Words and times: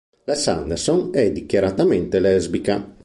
La 0.23 0.33
Sanderson 0.33 1.11
è 1.13 1.31
dichiaratamente 1.31 2.19
lesbica. 2.19 2.97